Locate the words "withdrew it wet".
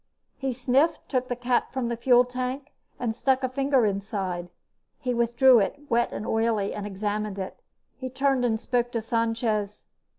5.13-6.11